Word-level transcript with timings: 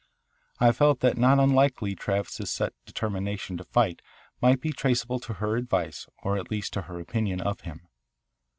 I 0.59 0.71
felt 0.71 1.01
that 1.01 1.15
not 1.15 1.37
unlikely 1.37 1.93
Travis's 1.93 2.49
set 2.49 2.73
determination 2.87 3.55
to 3.57 3.63
fight 3.63 4.01
might 4.41 4.59
be 4.59 4.71
traceable 4.73 5.19
to 5.19 5.33
her 5.33 5.55
advice 5.57 6.07
or 6.23 6.37
at 6.39 6.49
least 6.49 6.73
to 6.73 6.81
her 6.89 6.99
opinion 6.99 7.39
of 7.39 7.61
him. 7.61 7.87